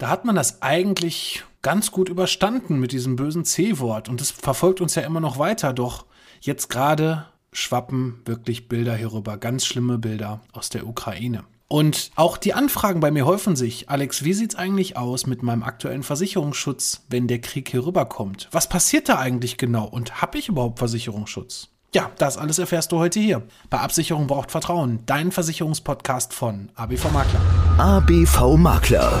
[0.00, 4.08] da hat man das eigentlich ganz gut überstanden mit diesem bösen C-Wort.
[4.08, 5.74] Und das verfolgt uns ja immer noch weiter.
[5.74, 6.06] Doch
[6.40, 11.44] jetzt gerade schwappen wirklich Bilder hierüber, ganz schlimme Bilder aus der Ukraine.
[11.68, 13.90] Und auch die Anfragen bei mir häufen sich.
[13.90, 18.48] Alex, wie sieht's eigentlich aus mit meinem aktuellen Versicherungsschutz, wenn der Krieg hier rüberkommt?
[18.52, 21.68] Was passiert da eigentlich genau und habe ich überhaupt Versicherungsschutz?
[21.94, 23.42] Ja, das alles erfährst du heute hier.
[23.68, 27.40] Bei Absicherung braucht Vertrauen, dein Versicherungspodcast von ABV Makler.
[27.78, 29.20] ABV Makler.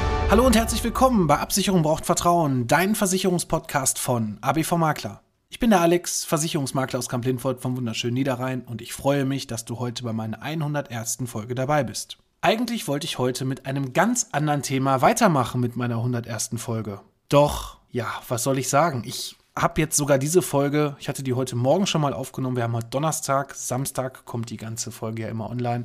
[0.31, 5.21] Hallo und herzlich willkommen bei Absicherung braucht Vertrauen, dein Versicherungspodcast von ABV Makler.
[5.49, 9.65] Ich bin der Alex, Versicherungsmakler aus Kamp-Lindfort vom wunderschönen Niederrhein und ich freue mich, dass
[9.65, 11.23] du heute bei meiner 101.
[11.25, 12.17] Folge dabei bist.
[12.39, 16.51] Eigentlich wollte ich heute mit einem ganz anderen Thema weitermachen mit meiner 101.
[16.55, 17.01] Folge.
[17.27, 19.03] Doch, ja, was soll ich sagen?
[19.05, 22.55] Ich habe jetzt sogar diese Folge, ich hatte die heute Morgen schon mal aufgenommen.
[22.55, 25.83] Wir haben heute Donnerstag, Samstag kommt die ganze Folge ja immer online.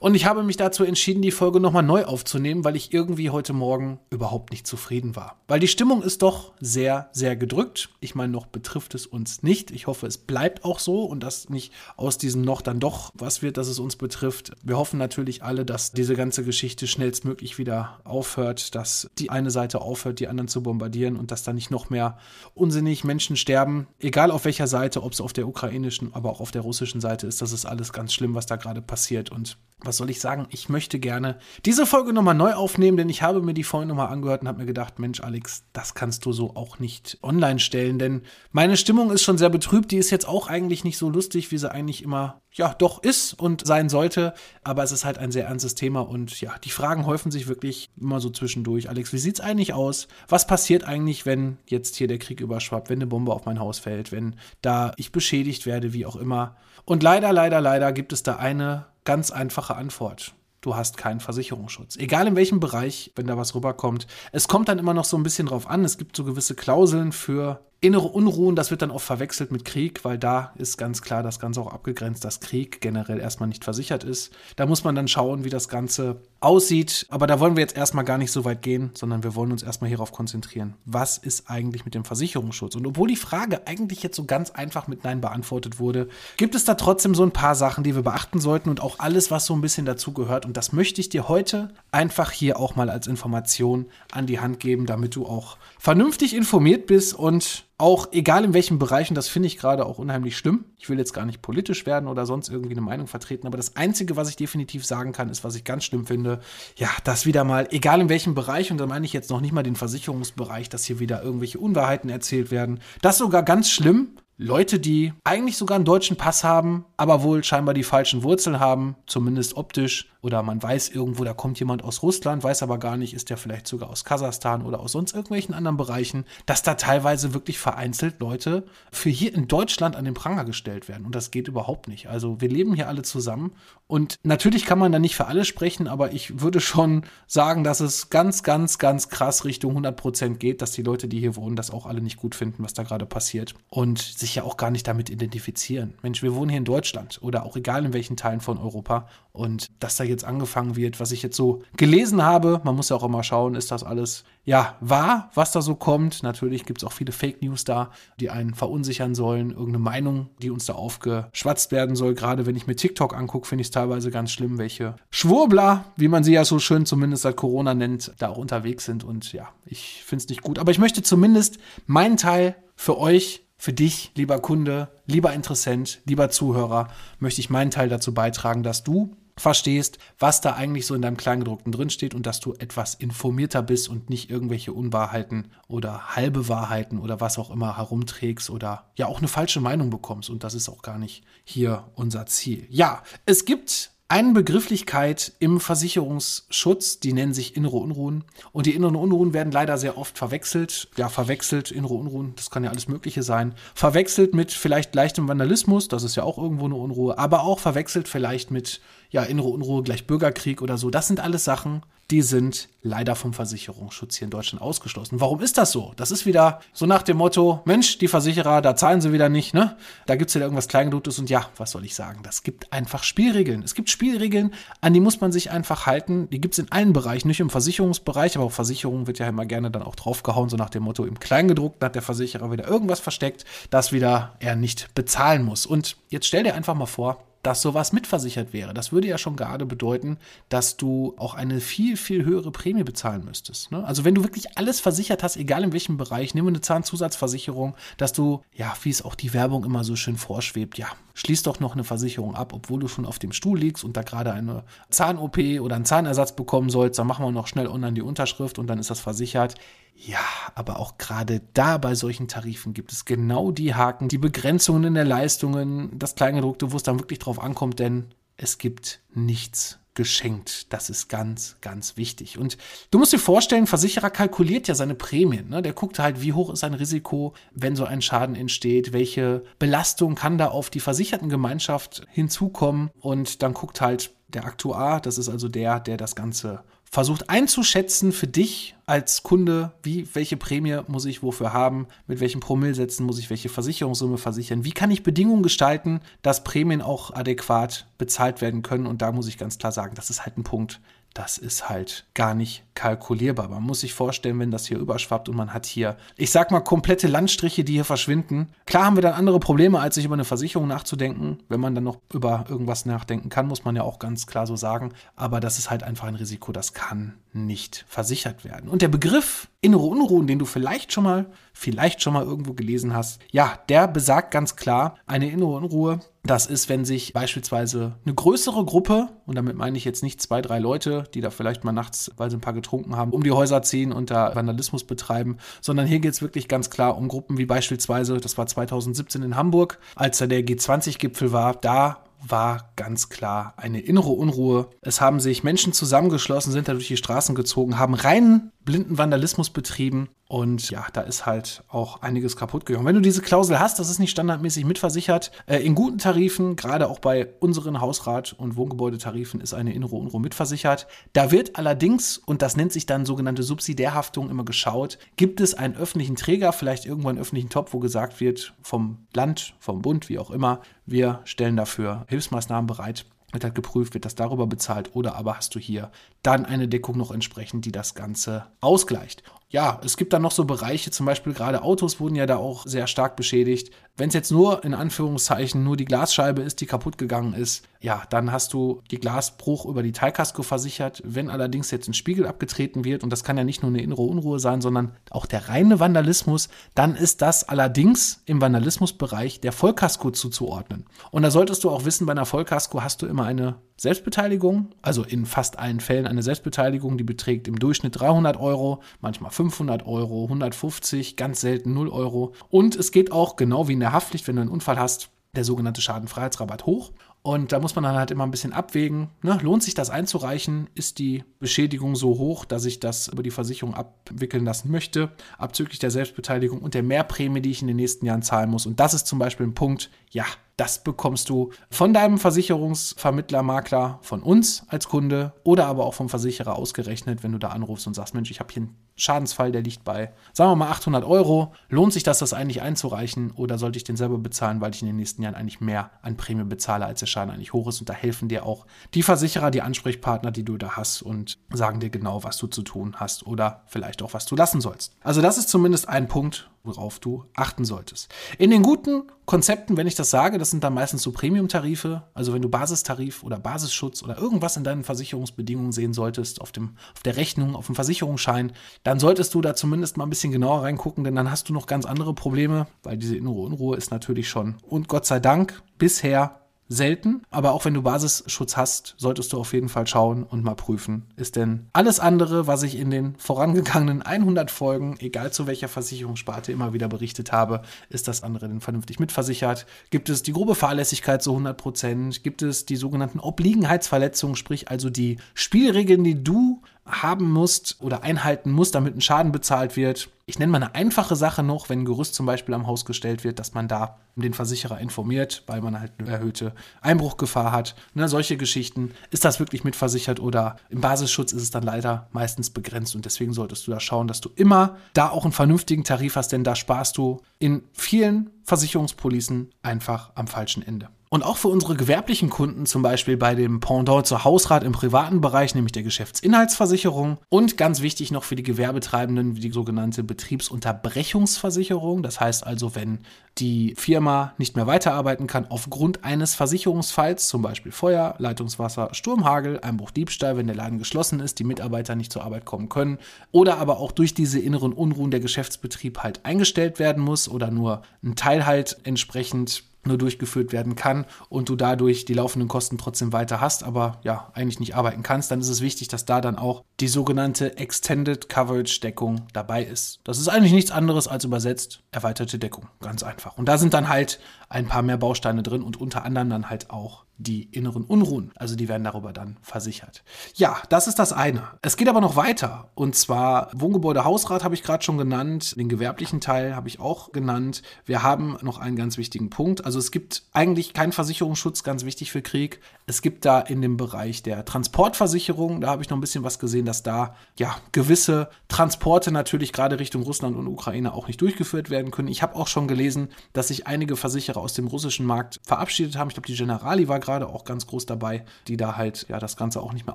[0.00, 3.54] Und ich habe mich dazu entschieden, die Folge nochmal neu aufzunehmen, weil ich irgendwie heute
[3.54, 5.36] Morgen überhaupt nicht zufrieden war.
[5.48, 7.88] Weil die Stimmung ist doch sehr, sehr gedrückt.
[8.00, 9.70] Ich meine, noch betrifft es uns nicht.
[9.70, 13.40] Ich hoffe, es bleibt auch so und dass nicht aus diesem noch dann doch was
[13.40, 14.52] wird, dass es uns betrifft.
[14.62, 19.80] Wir hoffen natürlich alle, dass diese ganze Geschichte schnellstmöglich wieder aufhört, dass die eine Seite
[19.80, 22.18] aufhört, die anderen zu bombardieren und dass da nicht noch mehr
[22.54, 26.50] unsinnig Menschen sterben, egal auf welcher Seite, ob es auf der ukrainischen, aber auch auf
[26.50, 29.30] der russischen Seite ist, das ist alles ganz schlimm, was da gerade passiert.
[29.30, 30.46] Und was soll ich sagen?
[30.50, 34.08] Ich möchte gerne diese Folge nochmal neu aufnehmen, denn ich habe mir die vorhin nochmal
[34.08, 37.98] angehört und habe mir gedacht, Mensch, Alex, das kannst du so auch nicht online stellen,
[37.98, 39.92] denn meine Stimmung ist schon sehr betrübt.
[39.92, 43.34] Die ist jetzt auch eigentlich nicht so lustig, wie sie eigentlich immer, ja, doch ist
[43.34, 44.32] und sein sollte.
[44.64, 47.90] Aber es ist halt ein sehr ernstes Thema und ja, die Fragen häufen sich wirklich
[48.00, 48.88] immer so zwischendurch.
[48.88, 50.08] Alex, wie sieht es eigentlich aus?
[50.26, 53.78] Was passiert eigentlich, wenn jetzt hier der Krieg überschwappt, wenn eine Bombe auf mein Haus
[53.78, 56.56] fällt, wenn da ich beschädigt werde, wie auch immer?
[56.86, 60.34] Und leider, leider, leider gibt es da eine ganz einfache Antwort.
[60.60, 61.96] Du hast keinen Versicherungsschutz.
[61.96, 64.06] Egal in welchem Bereich, wenn da was rüberkommt.
[64.32, 65.84] Es kommt dann immer noch so ein bisschen drauf an.
[65.84, 70.04] Es gibt so gewisse Klauseln für innere Unruhen, das wird dann oft verwechselt mit Krieg,
[70.04, 74.04] weil da ist ganz klar das Ganze auch abgegrenzt, dass Krieg generell erstmal nicht versichert
[74.04, 74.32] ist.
[74.56, 77.06] Da muss man dann schauen, wie das Ganze aussieht.
[77.08, 79.62] Aber da wollen wir jetzt erstmal gar nicht so weit gehen, sondern wir wollen uns
[79.62, 80.74] erstmal hierauf konzentrieren.
[80.84, 82.74] Was ist eigentlich mit dem Versicherungsschutz?
[82.74, 86.64] Und obwohl die Frage eigentlich jetzt so ganz einfach mit Nein beantwortet wurde, gibt es
[86.64, 89.54] da trotzdem so ein paar Sachen, die wir beachten sollten und auch alles, was so
[89.54, 90.46] ein bisschen dazu gehört.
[90.46, 94.60] Und das möchte ich dir heute einfach hier auch mal als Information an die Hand
[94.60, 99.48] geben, damit du auch vernünftig informiert bist und auch egal in welchen Bereichen, das finde
[99.48, 100.64] ich gerade auch unheimlich schlimm.
[100.78, 103.76] Ich will jetzt gar nicht politisch werden oder sonst irgendwie eine Meinung vertreten, aber das
[103.76, 106.40] Einzige, was ich definitiv sagen kann, ist, was ich ganz schlimm finde,
[106.76, 109.52] ja, dass wieder mal, egal in welchem Bereich, und da meine ich jetzt noch nicht
[109.52, 112.80] mal den Versicherungsbereich, dass hier wieder irgendwelche Unwahrheiten erzählt werden.
[113.02, 117.74] Das sogar ganz schlimm, Leute, die eigentlich sogar einen deutschen Pass haben, aber wohl scheinbar
[117.74, 122.42] die falschen Wurzeln haben, zumindest optisch, oder man weiß irgendwo, da kommt jemand aus Russland,
[122.42, 125.76] weiß aber gar nicht, ist der vielleicht sogar aus Kasachstan oder aus sonst irgendwelchen anderen
[125.76, 130.88] Bereichen, dass da teilweise wirklich vereinzelt Leute für hier in Deutschland an den Pranger gestellt
[130.88, 131.06] werden.
[131.06, 132.08] Und das geht überhaupt nicht.
[132.08, 133.52] Also wir leben hier alle zusammen
[133.86, 137.78] und natürlich kann man da nicht für alle sprechen, aber ich würde schon sagen, dass
[137.78, 141.54] es ganz, ganz, ganz krass Richtung 100 Prozent geht, dass die Leute, die hier wohnen,
[141.54, 144.72] das auch alle nicht gut finden, was da gerade passiert und sich ja auch gar
[144.72, 145.94] nicht damit identifizieren.
[146.02, 149.66] Mensch, wir wohnen hier in Deutschland oder auch egal in welchen Teilen von Europa und
[149.80, 153.04] dass da jetzt angefangen wird, was ich jetzt so gelesen habe, man muss ja auch
[153.04, 156.22] immer schauen, ist das alles ja wahr, was da so kommt.
[156.22, 160.50] Natürlich gibt es auch viele Fake News da, die einen verunsichern sollen, irgendeine Meinung, die
[160.50, 162.14] uns da aufgeschwatzt werden soll.
[162.14, 166.08] Gerade wenn ich mir TikTok angucke, finde ich es teilweise ganz schlimm, welche Schwurbler, wie
[166.08, 169.04] man sie ja so schön zumindest seit Corona nennt, da auch unterwegs sind.
[169.04, 170.58] Und ja, ich finde es nicht gut.
[170.58, 176.30] Aber ich möchte zumindest meinen Teil für euch für dich, lieber Kunde, lieber Interessent, lieber
[176.30, 176.88] Zuhörer,
[177.18, 181.16] möchte ich meinen Teil dazu beitragen, dass du verstehst, was da eigentlich so in deinem
[181.16, 186.98] Kleingedruckten drinsteht und dass du etwas informierter bist und nicht irgendwelche Unwahrheiten oder halbe Wahrheiten
[186.98, 190.30] oder was auch immer herumträgst oder ja auch eine falsche Meinung bekommst.
[190.30, 192.66] Und das ist auch gar nicht hier unser Ziel.
[192.70, 198.22] Ja, es gibt eine Begrifflichkeit im Versicherungsschutz, die nennen sich innere Unruhen.
[198.52, 200.88] Und die inneren Unruhen werden leider sehr oft verwechselt.
[200.96, 203.54] Ja, verwechselt, innere Unruhen, das kann ja alles Mögliche sein.
[203.74, 208.06] Verwechselt mit vielleicht leichtem Vandalismus, das ist ja auch irgendwo eine Unruhe, aber auch verwechselt
[208.06, 208.80] vielleicht mit
[209.10, 210.90] ja, innere Unruhe gleich Bürgerkrieg oder so.
[210.90, 215.20] Das sind alles Sachen, die sind leider vom Versicherungsschutz hier in Deutschland ausgeschlossen.
[215.20, 215.92] Warum ist das so?
[215.96, 219.54] Das ist wieder so nach dem Motto, Mensch, die Versicherer, da zahlen sie wieder nicht,
[219.54, 219.76] ne?
[220.06, 222.20] Da gibt es wieder irgendwas Kleingedrucktes und ja, was soll ich sagen?
[222.22, 223.62] Das gibt einfach Spielregeln.
[223.62, 226.30] Es gibt Spielregeln, an die muss man sich einfach halten.
[226.30, 229.46] Die gibt es in allen Bereichen, nicht im Versicherungsbereich, aber auch Versicherung wird ja immer
[229.46, 233.00] gerne dann auch draufgehauen, so nach dem Motto, im Kleingedruckten hat der Versicherer wieder irgendwas
[233.00, 235.66] versteckt, das wieder er nicht bezahlen muss.
[235.66, 238.74] Und jetzt stell dir einfach mal vor, dass sowas mitversichert wäre.
[238.74, 240.18] Das würde ja schon gerade bedeuten,
[240.48, 243.70] dass du auch eine viel, viel höhere Prämie bezahlen müsstest.
[243.70, 243.84] Ne?
[243.84, 248.12] Also wenn du wirklich alles versichert hast, egal in welchem Bereich, nimm eine Zahnzusatzversicherung, dass
[248.12, 251.74] du, ja, wie es auch die Werbung immer so schön vorschwebt, ja, schließ doch noch
[251.74, 255.38] eine Versicherung ab, obwohl du schon auf dem Stuhl liegst und da gerade eine Zahn-OP
[255.60, 258.78] oder einen Zahnersatz bekommen sollst, dann machen wir noch schnell online die Unterschrift und dann
[258.78, 259.54] ist das versichert.
[259.98, 260.20] Ja,
[260.54, 264.94] aber auch gerade da bei solchen Tarifen gibt es genau die Haken, die Begrenzungen in
[264.94, 270.72] der Leistungen, das Kleingedruckte, wo es dann wirklich drauf ankommt, denn es gibt nichts geschenkt.
[270.74, 272.38] Das ist ganz, ganz wichtig.
[272.38, 272.58] Und
[272.90, 275.48] du musst dir vorstellen, Versicherer kalkuliert ja seine Prämien.
[275.48, 275.62] Ne?
[275.62, 280.14] Der guckt halt, wie hoch ist ein Risiko, wenn so ein Schaden entsteht, welche Belastung
[280.14, 282.90] kann da auf die versicherten Gemeinschaft hinzukommen.
[283.00, 286.62] Und dann guckt halt der Aktuar, das ist also der, der das Ganze
[286.96, 292.40] versucht einzuschätzen für dich als Kunde, wie, welche Prämie muss ich wofür haben, mit welchen
[292.40, 297.86] Promillsätzen muss ich welche Versicherungssumme versichern, wie kann ich Bedingungen gestalten, dass Prämien auch adäquat
[297.98, 298.86] bezahlt werden können.
[298.86, 300.80] Und da muss ich ganz klar sagen, das ist halt ein Punkt,
[301.16, 303.48] das ist halt gar nicht kalkulierbar.
[303.48, 306.60] Man muss sich vorstellen, wenn das hier überschwappt und man hat hier, ich sag mal,
[306.60, 308.50] komplette Landstriche, die hier verschwinden.
[308.66, 311.38] Klar haben wir dann andere Probleme, als sich über eine Versicherung nachzudenken.
[311.48, 314.56] Wenn man dann noch über irgendwas nachdenken kann, muss man ja auch ganz klar so
[314.56, 314.92] sagen.
[315.14, 318.68] Aber das ist halt einfach ein Risiko, das kann nicht versichert werden.
[318.68, 322.94] Und der Begriff innere Unruhen, den du vielleicht schon mal, vielleicht schon mal irgendwo gelesen
[322.94, 326.00] hast, ja, der besagt ganz klar, eine innere Unruhe,
[326.30, 330.42] das ist, wenn sich beispielsweise eine größere Gruppe, und damit meine ich jetzt nicht zwei,
[330.42, 333.32] drei Leute, die da vielleicht mal nachts, weil sie ein paar getrunken haben, um die
[333.32, 337.38] Häuser ziehen und da Vandalismus betreiben, sondern hier geht es wirklich ganz klar um Gruppen
[337.38, 343.08] wie beispielsweise, das war 2017 in Hamburg, als da der G20-Gipfel war, da war ganz
[343.08, 344.68] klar eine innere Unruhe.
[344.80, 349.48] Es haben sich Menschen zusammengeschlossen, sind da durch die Straßen gezogen, haben reinen blinden Vandalismus
[349.48, 352.84] betrieben und ja, da ist halt auch einiges kaputt gegangen.
[352.84, 355.30] Wenn du diese Klausel hast, das ist nicht standardmäßig mitversichert.
[355.46, 360.20] Äh, in guten Tarifen, gerade auch bei unseren Hausrat- und Wohngebäudetarifen, ist eine innere Unruhe
[360.20, 360.88] mitversichert.
[361.12, 365.76] Da wird allerdings, und das nennt sich dann sogenannte Subsidiärhaftung, immer geschaut, gibt es einen
[365.76, 370.18] öffentlichen Träger, vielleicht irgendwo einen öffentlichen Topf, wo gesagt wird, vom Land, vom Bund, wie
[370.18, 375.16] auch immer, wir stellen dafür Hilfsmaßnahmen bereit wird halt geprüft, wird das darüber bezahlt oder
[375.16, 375.90] aber hast du hier
[376.26, 380.44] dann eine Deckung noch entsprechend, die das Ganze ausgleicht ja, es gibt dann noch so
[380.44, 383.72] Bereiche, zum Beispiel gerade Autos wurden ja da auch sehr stark beschädigt.
[383.96, 388.02] Wenn es jetzt nur in Anführungszeichen nur die Glasscheibe ist, die kaputt gegangen ist, ja,
[388.10, 391.00] dann hast du die Glasbruch über die Teilkasko versichert.
[391.04, 394.02] Wenn allerdings jetzt ein Spiegel abgetreten wird, und das kann ja nicht nur eine innere
[394.02, 400.10] Unruhe sein, sondern auch der reine Vandalismus, dann ist das allerdings im Vandalismusbereich der Vollkasko
[400.10, 400.86] zuzuordnen.
[401.12, 405.04] Und da solltest du auch wissen, bei einer Vollkasko hast du immer eine Selbstbeteiligung, also
[405.04, 410.24] in fast allen Fällen eine Selbstbeteiligung, die beträgt im Durchschnitt 300 Euro, manchmal 500 Euro,
[410.24, 412.32] 150, ganz selten 0 Euro.
[412.48, 415.44] Und es geht auch genau wie in der Haftpflicht, wenn du einen Unfall hast, der
[415.44, 416.92] sogenannte Schadenfreiheitsrabatt hoch.
[417.26, 419.08] Und da muss man dann halt immer ein bisschen abwägen.
[419.20, 419.36] Ne?
[419.42, 420.70] Lohnt sich das einzureichen?
[420.76, 425.10] Ist die Beschädigung so hoch, dass ich das über die Versicherung abwickeln lassen möchte?
[425.36, 428.64] Abzüglich der Selbstbeteiligung und der Mehrprämie, die ich in den nächsten Jahren zahlen muss.
[428.64, 430.24] Und das ist zum Beispiel ein Punkt, ja,
[430.56, 436.08] das bekommst du von deinem Versicherungsvermittler, Makler, von uns als Kunde oder aber auch vom
[436.08, 439.62] Versicherer ausgerechnet, wenn du da anrufst und sagst, Mensch, ich habe hier einen Schadensfall, der
[439.62, 441.52] liegt bei, sagen wir mal 800 Euro.
[441.68, 444.86] Lohnt sich das, das eigentlich einzureichen oder sollte ich den selber bezahlen, weil ich in
[444.86, 447.80] den nächsten Jahren eigentlich mehr an Prämie bezahle, als der Schaden eigentlich hoch ist?
[447.80, 451.80] Und da helfen dir auch die Versicherer, die Ansprechpartner, die du da hast und sagen
[451.80, 454.96] dir genau, was du zu tun hast oder vielleicht auch, was du lassen sollst.
[455.02, 458.12] Also das ist zumindest ein Punkt, worauf du achten solltest.
[458.38, 462.32] In den guten Konzepten, wenn ich das sage, das sind dann meistens so Premium-Tarife, also
[462.32, 467.02] wenn du Basistarif oder Basisschutz oder irgendwas in deinen Versicherungsbedingungen sehen solltest, auf, dem, auf
[467.02, 468.52] der Rechnung, auf dem Versicherungsschein,
[468.84, 471.66] dann solltest du da zumindest mal ein bisschen genauer reingucken, denn dann hast du noch
[471.66, 476.45] ganz andere Probleme, weil diese innere Unruhe ist natürlich schon, und Gott sei Dank, bisher
[476.68, 480.54] selten, aber auch wenn du Basisschutz hast, solltest du auf jeden Fall schauen und mal
[480.54, 485.68] prüfen, ist denn alles andere, was ich in den vorangegangenen 100 Folgen, egal zu welcher
[485.68, 489.66] Versicherungssparte immer wieder berichtet habe, ist das andere denn vernünftig mitversichert?
[489.90, 492.22] Gibt es die grobe Fahrlässigkeit zu 100 Prozent?
[492.22, 498.52] Gibt es die sogenannten Obliegenheitsverletzungen, sprich also die Spielregeln, die du haben musst oder einhalten
[498.52, 500.08] musst, damit ein Schaden bezahlt wird.
[500.24, 503.24] Ich nenne mal eine einfache Sache noch, wenn ein Gerüst zum Beispiel am Haus gestellt
[503.24, 507.76] wird, dass man da den Versicherer informiert, weil man halt eine erhöhte Einbruchgefahr hat.
[507.94, 508.92] Ne, solche Geschichten.
[509.10, 513.32] Ist das wirklich mitversichert oder im Basisschutz ist es dann leider meistens begrenzt und deswegen
[513.32, 516.56] solltest du da schauen, dass du immer da auch einen vernünftigen Tarif hast, denn da
[516.56, 520.88] sparst du in vielen Versicherungspolicen einfach am falschen Ende.
[521.08, 525.20] Und auch für unsere gewerblichen Kunden, zum Beispiel bei dem Pendant zur Hausrat im privaten
[525.20, 527.18] Bereich, nämlich der Geschäftsinhaltsversicherung.
[527.28, 532.02] Und ganz wichtig noch für die Gewerbetreibenden, die sogenannte Betriebsunterbrechungsversicherung.
[532.02, 532.98] Das heißt also, wenn
[533.38, 539.90] die Firma nicht mehr weiterarbeiten kann aufgrund eines Versicherungsfalls, zum Beispiel Feuer, Leitungswasser, Sturmhagel, Einbruch,
[539.90, 542.98] Diebstahl, wenn der Laden geschlossen ist, die Mitarbeiter nicht zur Arbeit kommen können
[543.32, 547.82] oder aber auch durch diese inneren Unruhen der Geschäftsbetrieb halt eingestellt werden muss oder nur
[548.02, 553.12] ein Teil halt entsprechend nur durchgeführt werden kann und du dadurch die laufenden Kosten trotzdem
[553.12, 556.36] weiter hast, aber ja, eigentlich nicht arbeiten kannst, dann ist es wichtig, dass da dann
[556.36, 560.00] auch die sogenannte Extended Coverage Deckung dabei ist.
[560.04, 563.38] Das ist eigentlich nichts anderes als übersetzt erweiterte Deckung, ganz einfach.
[563.38, 566.70] Und da sind dann halt ein paar mehr Bausteine drin und unter anderem dann halt
[566.70, 568.32] auch die inneren Unruhen.
[568.36, 570.04] Also die werden darüber dann versichert.
[570.34, 571.42] Ja, das ist das eine.
[571.62, 572.70] Es geht aber noch weiter.
[572.74, 575.56] Und zwar Wohngebäude Hausrat habe ich gerade schon genannt.
[575.56, 577.62] Den gewerblichen Teil habe ich auch genannt.
[577.84, 579.64] Wir haben noch einen ganz wichtigen Punkt.
[579.64, 582.60] Also es gibt eigentlich keinen Versicherungsschutz, ganz wichtig für Krieg.
[582.86, 586.38] Es gibt da in dem Bereich der Transportversicherung, da habe ich noch ein bisschen was
[586.38, 591.70] gesehen, dass da ja gewisse Transporte natürlich gerade Richtung Russland und Ukraine auch nicht durchgeführt
[591.70, 592.08] werden können.
[592.08, 596.08] Ich habe auch schon gelesen, dass sich einige Versicherer aus dem russischen Markt verabschiedet haben.
[596.08, 599.36] Ich glaube, die Generali war gerade auch ganz groß dabei, die da halt ja das
[599.36, 599.94] Ganze auch nicht mehr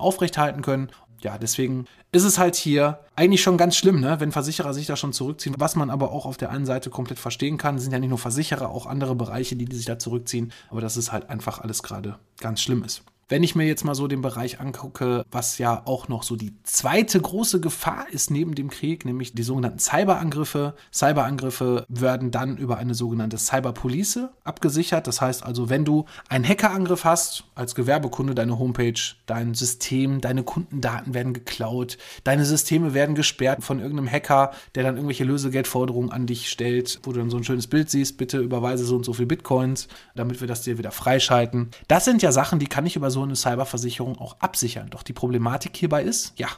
[0.00, 0.90] aufrechthalten können
[1.22, 4.96] ja, deswegen ist es halt hier eigentlich schon ganz schlimm, ne, wenn Versicherer sich da
[4.96, 5.54] schon zurückziehen.
[5.58, 8.18] Was man aber auch auf der einen Seite komplett verstehen kann, sind ja nicht nur
[8.18, 10.52] Versicherer, auch andere Bereiche, die, die sich da zurückziehen.
[10.70, 13.02] Aber dass es halt einfach alles gerade ganz schlimm ist.
[13.32, 16.52] Wenn ich mir jetzt mal so den Bereich angucke, was ja auch noch so die
[16.64, 20.74] zweite große Gefahr ist neben dem Krieg, nämlich die sogenannten Cyberangriffe.
[20.92, 25.06] Cyberangriffe werden dann über eine sogenannte Cyberpolice abgesichert.
[25.06, 30.42] Das heißt also, wenn du einen Hackerangriff hast, als Gewerbekunde deine Homepage, dein System, deine
[30.42, 36.26] Kundendaten werden geklaut, deine Systeme werden gesperrt von irgendeinem Hacker, der dann irgendwelche Lösegeldforderungen an
[36.26, 39.14] dich stellt, wo du dann so ein schönes Bild siehst, bitte überweise so und so
[39.14, 41.70] viel Bitcoins, damit wir das dir wieder freischalten.
[41.88, 44.90] Das sind ja Sachen, die kann ich über so eine Cyberversicherung auch absichern.
[44.90, 46.48] Doch die Problematik hierbei ist, ja,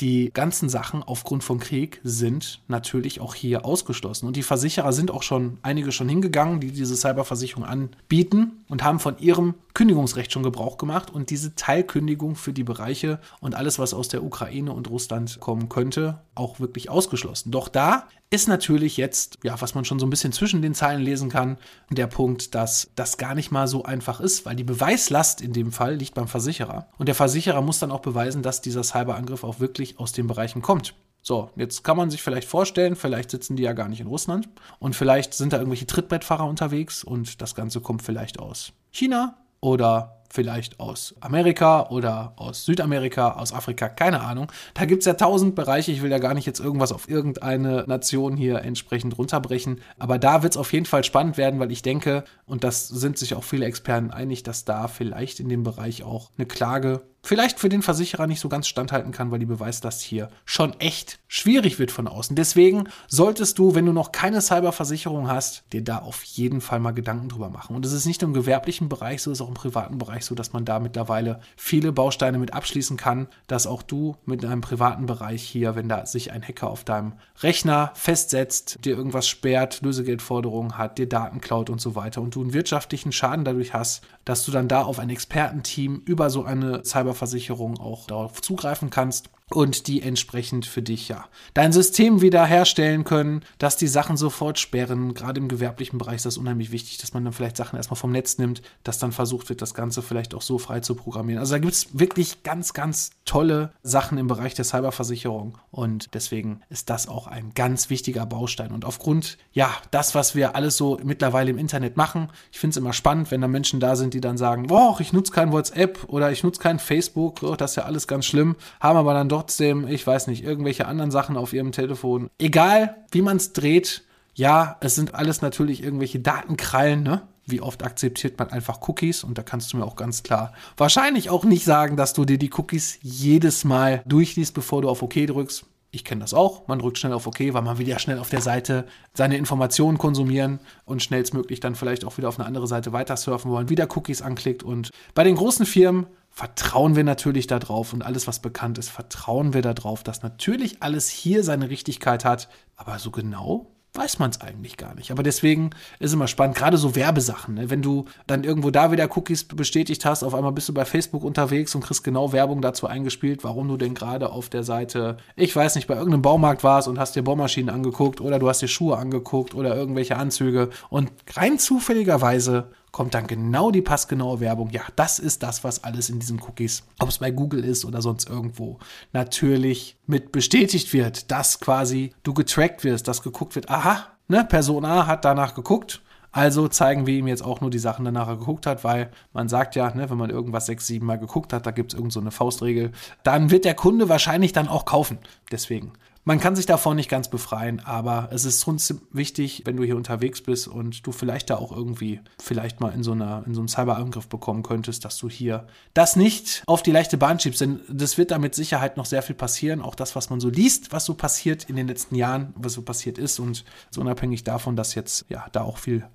[0.00, 4.26] die ganzen Sachen aufgrund von Krieg sind natürlich auch hier ausgeschlossen.
[4.26, 8.98] Und die Versicherer sind auch schon einige schon hingegangen, die diese Cyberversicherung anbieten und haben
[8.98, 13.94] von ihrem Kündigungsrecht schon Gebrauch gemacht und diese Teilkündigung für die Bereiche und alles, was
[13.94, 17.50] aus der Ukraine und Russland kommen könnte, auch wirklich ausgeschlossen.
[17.50, 21.02] Doch da ist natürlich jetzt, ja, was man schon so ein bisschen zwischen den Zeilen
[21.02, 21.56] lesen kann,
[21.90, 25.70] der Punkt, dass das gar nicht mal so einfach ist, weil die Beweislast in dem
[25.70, 26.88] Fall liegt beim Versicherer.
[26.98, 30.62] Und der Versicherer muss dann auch beweisen, dass dieser Cyberangriff auch wirklich aus den Bereichen
[30.62, 30.94] kommt.
[31.26, 34.46] So, jetzt kann man sich vielleicht vorstellen, vielleicht sitzen die ja gar nicht in Russland
[34.78, 40.20] und vielleicht sind da irgendwelche Trittbrettfahrer unterwegs und das Ganze kommt vielleicht aus China oder
[40.28, 44.52] vielleicht aus Amerika oder aus Südamerika, aus Afrika, keine Ahnung.
[44.74, 45.92] Da gibt es ja tausend Bereiche.
[45.92, 49.80] Ich will ja gar nicht jetzt irgendwas auf irgendeine Nation hier entsprechend runterbrechen.
[49.98, 53.16] Aber da wird es auf jeden Fall spannend werden, weil ich denke, und das sind
[53.16, 57.58] sich auch viele Experten einig, dass da vielleicht in dem Bereich auch eine Klage vielleicht
[57.58, 61.78] für den Versicherer nicht so ganz standhalten kann, weil die Beweislast hier schon echt schwierig
[61.78, 62.36] wird von außen.
[62.36, 66.92] Deswegen solltest du, wenn du noch keine Cyberversicherung hast, dir da auf jeden Fall mal
[66.92, 67.74] Gedanken drüber machen.
[67.74, 70.34] Und es ist nicht im gewerblichen Bereich so, es ist auch im privaten Bereich so,
[70.34, 75.06] dass man da mittlerweile viele Bausteine mit abschließen kann, dass auch du mit einem privaten
[75.06, 80.76] Bereich hier, wenn da sich ein Hacker auf deinem Rechner festsetzt, dir irgendwas sperrt, Lösegeldforderungen
[80.76, 84.44] hat, dir Daten klaut und so weiter und du einen wirtschaftlichen Schaden dadurch hast, dass
[84.44, 89.30] du dann da auf ein Expertenteam über so eine Cyber Versicherung auch darauf zugreifen kannst
[89.54, 94.58] und die entsprechend für dich ja dein System wieder herstellen können, dass die Sachen sofort
[94.58, 95.14] sperren.
[95.14, 98.10] Gerade im gewerblichen Bereich ist das unheimlich wichtig, dass man dann vielleicht Sachen erstmal vom
[98.10, 101.38] Netz nimmt, dass dann versucht wird, das Ganze vielleicht auch so frei zu programmieren.
[101.38, 106.60] Also da gibt es wirklich ganz, ganz tolle Sachen im Bereich der Cyberversicherung und deswegen
[106.68, 108.72] ist das auch ein ganz wichtiger Baustein.
[108.72, 112.76] Und aufgrund, ja, das, was wir alles so mittlerweile im Internet machen, ich finde es
[112.76, 116.04] immer spannend, wenn da Menschen da sind, die dann sagen, boah, ich nutze kein WhatsApp
[116.08, 119.28] oder ich nutze kein Facebook, oh, das ist ja alles ganz schlimm, haben aber dann
[119.44, 122.30] trotzdem, ich weiß nicht, irgendwelche anderen Sachen auf ihrem Telefon.
[122.38, 127.22] Egal, wie man es dreht, ja, es sind alles natürlich irgendwelche Datenkrallen, ne?
[127.46, 129.22] Wie oft akzeptiert man einfach Cookies?
[129.22, 132.38] Und da kannst du mir auch ganz klar wahrscheinlich auch nicht sagen, dass du dir
[132.38, 135.66] die Cookies jedes Mal durchliest, bevor du auf OK drückst.
[135.94, 136.66] Ich kenne das auch.
[136.66, 139.96] Man drückt schnell auf OK, weil man will ja schnell auf der Seite seine Informationen
[139.96, 143.86] konsumieren und schnellstmöglich dann vielleicht auch wieder auf eine andere Seite weiter surfen wollen, wieder
[143.94, 144.64] Cookies anklickt.
[144.64, 149.54] Und bei den großen Firmen vertrauen wir natürlich darauf und alles, was bekannt ist, vertrauen
[149.54, 152.48] wir darauf, dass natürlich alles hier seine Richtigkeit hat.
[152.74, 155.10] Aber so genau weiß man es eigentlich gar nicht.
[155.10, 155.70] Aber deswegen
[156.00, 157.54] ist immer spannend, gerade so Werbesachen.
[157.54, 157.70] Ne?
[157.70, 161.22] Wenn du dann irgendwo da wieder Cookies bestätigt hast, auf einmal bist du bei Facebook
[161.22, 165.54] unterwegs und kriegst genau Werbung dazu eingespielt, warum du denn gerade auf der Seite, ich
[165.54, 168.68] weiß nicht, bei irgendeinem Baumarkt warst und hast dir Bohrmaschinen angeguckt oder du hast dir
[168.68, 174.70] Schuhe angeguckt oder irgendwelche Anzüge und rein zufälligerweise kommt dann genau die passgenaue Werbung.
[174.70, 178.00] Ja, das ist das, was alles in diesen Cookies, ob es bei Google ist oder
[178.00, 178.78] sonst irgendwo,
[179.12, 184.84] natürlich mit bestätigt wird, dass quasi du getrackt wirst, dass geguckt wird, aha, ne, Person
[184.84, 188.36] A hat danach geguckt, also zeigen wir ihm jetzt auch nur die Sachen, danach er
[188.36, 191.66] geguckt hat, weil man sagt ja, ne, wenn man irgendwas sechs, sieben Mal geguckt hat,
[191.66, 192.92] da gibt es irgendeine so Faustregel,
[193.24, 195.18] dann wird der Kunde wahrscheinlich dann auch kaufen.
[195.50, 199.84] Deswegen man kann sich davon nicht ganz befreien, aber es ist trotzdem wichtig, wenn du
[199.84, 203.54] hier unterwegs bist und du vielleicht da auch irgendwie vielleicht mal in so, einer, in
[203.54, 207.60] so einem Cyberangriff bekommen könntest, dass du hier das nicht auf die leichte Bahn schiebst,
[207.60, 209.82] denn das wird da mit Sicherheit noch sehr viel passieren.
[209.82, 212.82] Auch das, was man so liest, was so passiert in den letzten Jahren, was so
[212.82, 216.06] passiert ist und so unabhängig davon, dass jetzt ja da auch viel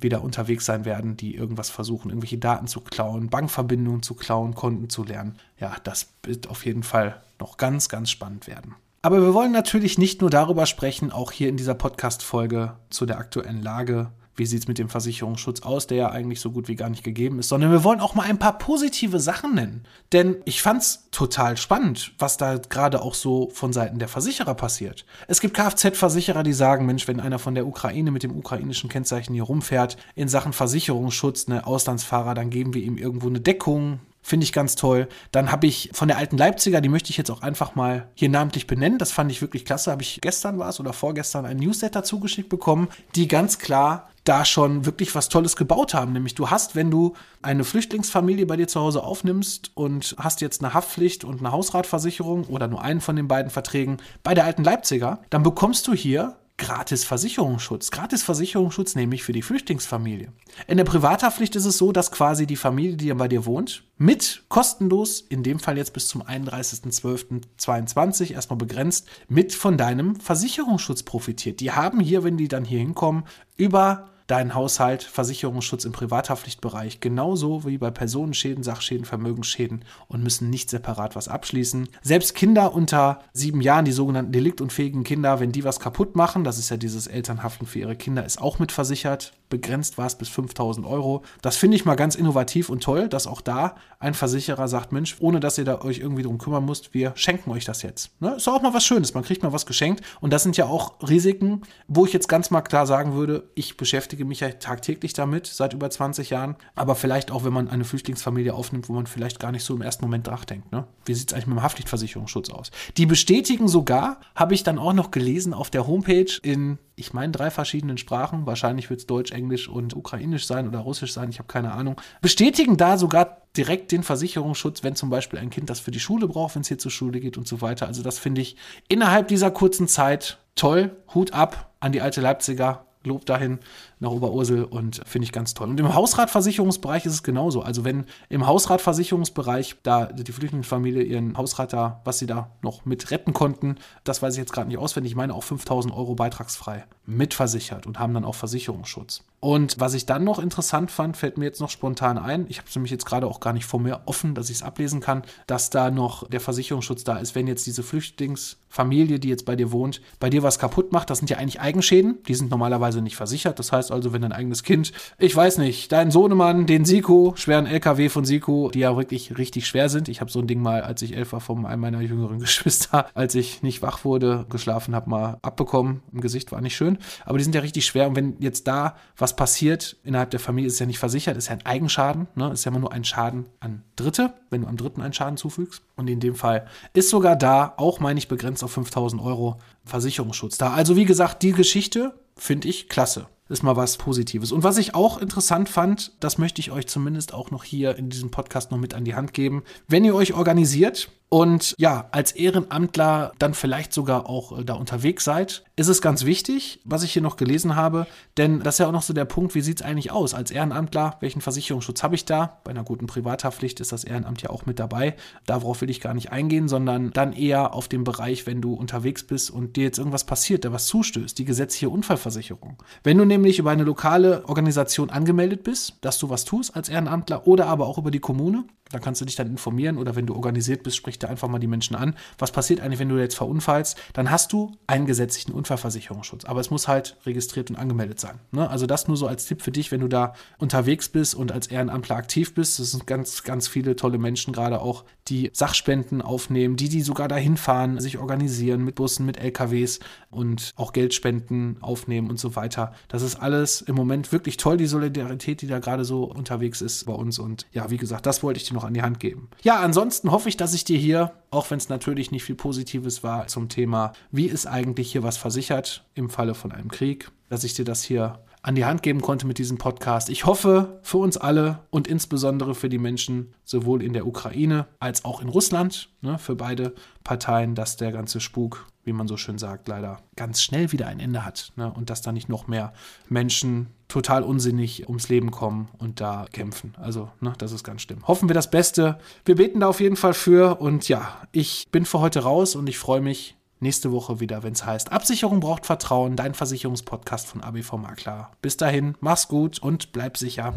[0.00, 4.88] wieder unterwegs sein werden, die irgendwas versuchen, irgendwelche Daten zu klauen, Bankverbindungen zu klauen, Konten
[4.88, 5.36] zu lernen.
[5.58, 8.76] Ja, das wird auf jeden Fall noch ganz, ganz spannend werden.
[9.08, 13.16] Aber wir wollen natürlich nicht nur darüber sprechen, auch hier in dieser Podcast-Folge zu der
[13.16, 14.10] aktuellen Lage.
[14.36, 17.04] Wie sieht es mit dem Versicherungsschutz aus, der ja eigentlich so gut wie gar nicht
[17.04, 19.84] gegeben ist, sondern wir wollen auch mal ein paar positive Sachen nennen.
[20.12, 24.54] Denn ich fand es total spannend, was da gerade auch so von Seiten der Versicherer
[24.54, 25.06] passiert.
[25.26, 29.32] Es gibt Kfz-Versicherer, die sagen, Mensch, wenn einer von der Ukraine mit dem ukrainischen Kennzeichen
[29.32, 34.44] hier rumfährt, in Sachen Versicherungsschutz, eine Auslandsfahrer, dann geben wir ihm irgendwo eine Deckung, Finde
[34.44, 35.08] ich ganz toll.
[35.32, 38.28] Dann habe ich von der alten Leipziger, die möchte ich jetzt auch einfach mal hier
[38.28, 38.98] namentlich benennen.
[38.98, 39.90] Das fand ich wirklich klasse.
[39.90, 44.44] Habe ich gestern war es oder vorgestern ein Newsletter zugeschickt bekommen, die ganz klar da
[44.44, 46.12] schon wirklich was Tolles gebaut haben.
[46.12, 50.62] Nämlich du hast, wenn du eine Flüchtlingsfamilie bei dir zu Hause aufnimmst und hast jetzt
[50.62, 54.62] eine Haftpflicht und eine Hausratversicherung oder nur einen von den beiden Verträgen bei der alten
[54.62, 57.90] Leipziger, dann bekommst du hier gratis Versicherungsschutz.
[57.90, 60.32] Gratis Versicherungsschutz nämlich für die Flüchtlingsfamilie.
[60.66, 64.42] In der Privathaftpflicht ist es so, dass quasi die Familie, die bei dir wohnt, mit
[64.48, 71.60] kostenlos, in dem Fall jetzt bis zum 31.12.22 erstmal begrenzt, mit von deinem Versicherungsschutz profitiert.
[71.60, 73.24] Die haben hier, wenn die dann hier hinkommen,
[73.56, 80.70] über deinen Haushalt, Versicherungsschutz im Privathaftpflichtbereich, genauso wie bei Personenschäden, Sachschäden, Vermögensschäden und müssen nicht
[80.70, 81.88] separat was abschließen.
[82.02, 86.58] Selbst Kinder unter sieben Jahren, die sogenannten deliktunfähigen Kinder, wenn die was kaputt machen, das
[86.58, 89.32] ist ja dieses Elternhaften für ihre Kinder, ist auch mit versichert.
[89.48, 91.22] Begrenzt war es bis 5000 Euro.
[91.40, 95.16] Das finde ich mal ganz innovativ und toll, dass auch da ein Versicherer sagt, Mensch,
[95.20, 98.10] ohne dass ihr da euch irgendwie drum kümmern müsst, wir schenken euch das jetzt.
[98.20, 98.34] Ne?
[98.36, 100.94] Ist auch mal was Schönes, man kriegt mal was geschenkt und das sind ja auch
[101.08, 105.12] Risiken, wo ich jetzt ganz mal klar sagen würde, ich beschäftige beschäftige mich ja tagtäglich
[105.12, 106.56] damit, seit über 20 Jahren.
[106.74, 109.82] Aber vielleicht auch, wenn man eine Flüchtlingsfamilie aufnimmt, wo man vielleicht gar nicht so im
[109.82, 110.72] ersten Moment nachdenkt.
[110.72, 110.86] Ne?
[111.04, 112.70] Wie sieht es eigentlich mit dem Haftpflichtversicherungsschutz aus?
[112.96, 117.32] Die bestätigen sogar, habe ich dann auch noch gelesen auf der Homepage in, ich meine,
[117.32, 118.46] drei verschiedenen Sprachen.
[118.46, 121.96] Wahrscheinlich wird es Deutsch, Englisch und Ukrainisch sein oder Russisch sein, ich habe keine Ahnung.
[122.20, 126.28] Bestätigen da sogar direkt den Versicherungsschutz, wenn zum Beispiel ein Kind das für die Schule
[126.28, 127.86] braucht, wenn es hier zur Schule geht und so weiter.
[127.86, 128.56] Also das finde ich
[128.88, 130.96] innerhalb dieser kurzen Zeit toll.
[131.14, 132.87] Hut ab an die alte Leipziger.
[133.08, 133.58] Lob dahin
[134.00, 135.68] nach Oberursel und finde ich ganz toll.
[135.68, 137.62] Und im Hausratversicherungsbereich ist es genauso.
[137.62, 143.10] Also wenn im Hausratversicherungsbereich da die Flüchtlingsfamilie ihren Hausrat da, was sie da noch mit
[143.10, 146.84] retten konnten, das weiß ich jetzt gerade nicht auswendig, ich meine auch 5000 Euro beitragsfrei
[147.06, 149.24] mitversichert und haben dann auch Versicherungsschutz.
[149.40, 152.68] Und was ich dann noch interessant fand, fällt mir jetzt noch spontan ein, ich habe
[152.68, 155.22] es nämlich jetzt gerade auch gar nicht vor mir offen, dass ich es ablesen kann,
[155.46, 159.70] dass da noch der Versicherungsschutz da ist, wenn jetzt diese Flüchtlingsfamilie, die jetzt bei dir
[159.70, 163.14] wohnt, bei dir was kaputt macht, das sind ja eigentlich Eigenschäden, die sind normalerweise nicht
[163.14, 163.60] versichert.
[163.60, 167.66] Das heißt, also, wenn dein eigenes Kind, ich weiß nicht, dein Sohnemann, den Siko, schweren
[167.66, 170.08] LKW von Siko, die ja wirklich richtig schwer sind.
[170.08, 173.06] Ich habe so ein Ding mal, als ich elf war, von einem meiner jüngeren Geschwister,
[173.14, 176.02] als ich nicht wach wurde, geschlafen habe, mal abbekommen.
[176.12, 176.98] Im Gesicht war nicht schön.
[177.24, 178.08] Aber die sind ja richtig schwer.
[178.08, 181.54] Und wenn jetzt da was passiert innerhalb der Familie, ist ja nicht versichert, ist ja
[181.54, 182.28] ein Eigenschaden.
[182.34, 182.50] Ne?
[182.52, 185.82] Ist ja immer nur ein Schaden an Dritte, wenn du am Dritten einen Schaden zufügst.
[185.96, 190.58] Und in dem Fall ist sogar da, auch meine ich, begrenzt auf 5000 Euro Versicherungsschutz
[190.58, 190.72] da.
[190.72, 194.52] Also wie gesagt, die Geschichte finde ich klasse ist mal was Positives.
[194.52, 198.10] Und was ich auch interessant fand, das möchte ich euch zumindest auch noch hier in
[198.10, 199.64] diesem Podcast noch mit an die Hand geben.
[199.86, 205.24] Wenn ihr euch organisiert, und ja, als Ehrenamtler dann vielleicht sogar auch äh, da unterwegs
[205.24, 208.06] seid, ist es ganz wichtig, was ich hier noch gelesen habe,
[208.38, 210.32] denn das ist ja auch noch so der Punkt, wie sieht es eigentlich aus?
[210.32, 212.60] Als Ehrenamtler, welchen Versicherungsschutz habe ich da?
[212.64, 215.16] Bei einer guten Privathaftpflicht ist das Ehrenamt ja auch mit dabei.
[215.44, 219.24] Darauf will ich gar nicht eingehen, sondern dann eher auf den Bereich, wenn du unterwegs
[219.24, 222.82] bist und dir jetzt irgendwas passiert, da was zustößt, die gesetzliche Unfallversicherung.
[223.04, 227.46] Wenn du nämlich über eine lokale Organisation angemeldet bist, dass du was tust als Ehrenamtler
[227.46, 230.34] oder aber auch über die Kommune, da kannst du dich dann informieren oder wenn du
[230.34, 232.14] organisiert bist, sprich da einfach mal die Menschen an.
[232.38, 233.98] Was passiert eigentlich, wenn du jetzt verunfallst?
[234.12, 236.44] Dann hast du einen gesetzlichen Unfallversicherungsschutz.
[236.44, 238.38] Aber es muss halt registriert und angemeldet sein.
[238.52, 238.68] Ne?
[238.68, 241.66] Also das nur so als Tipp für dich, wenn du da unterwegs bist und als
[241.68, 242.78] Ehrenamtler aktiv bist.
[242.78, 247.28] Das sind ganz, ganz viele tolle Menschen, gerade auch, die Sachspenden aufnehmen, die, die sogar
[247.28, 250.00] dahin fahren, sich organisieren mit Bussen, mit LKWs
[250.30, 252.92] und auch Geldspenden aufnehmen und so weiter.
[253.08, 257.04] Das ist alles im Moment wirklich toll, die Solidarität, die da gerade so unterwegs ist
[257.06, 257.38] bei uns.
[257.38, 259.50] Und ja, wie gesagt, das wollte ich dir noch an die Hand geben.
[259.62, 263.22] Ja, ansonsten hoffe ich, dass ich dir hier, auch wenn es natürlich nicht viel Positives
[263.22, 267.64] war, zum Thema, wie ist eigentlich hier was versichert im Falle von einem Krieg, dass
[267.64, 270.28] ich dir das hier an die Hand geben konnte mit diesem Podcast.
[270.28, 275.24] Ich hoffe für uns alle und insbesondere für die Menschen sowohl in der Ukraine als
[275.24, 276.94] auch in Russland, ne, für beide
[277.24, 281.20] Parteien, dass der ganze Spuk, wie man so schön sagt, leider ganz schnell wieder ein
[281.20, 282.92] Ende hat ne, und dass da nicht noch mehr
[283.28, 286.94] Menschen total unsinnig ums Leben kommen und da kämpfen.
[286.98, 288.26] Also, ne, das ist ganz schlimm.
[288.26, 289.18] Hoffen wir das Beste.
[289.44, 292.88] Wir beten da auf jeden Fall für und ja, ich bin für heute raus und
[292.88, 297.62] ich freue mich nächste Woche wieder, wenn es heißt Absicherung braucht Vertrauen, dein Versicherungspodcast von
[297.62, 298.50] ABV Makler.
[298.62, 300.74] Bis dahin, mach's gut und bleib sicher.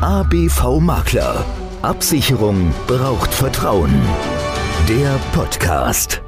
[0.00, 1.44] ABV Makler.
[1.82, 3.94] Absicherung braucht Vertrauen.
[4.88, 6.22] Der Podcast.